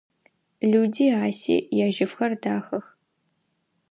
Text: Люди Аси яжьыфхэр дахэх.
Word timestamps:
Люди 0.71 1.05
Аси 1.25 1.57
яжьыфхэр 1.85 2.31
дахэх. 2.41 2.85